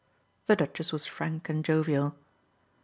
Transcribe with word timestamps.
The 0.47 0.55
Duchess 0.55 0.91
was 0.91 1.05
frank 1.05 1.47
and 1.47 1.63
jovial. 1.63 2.15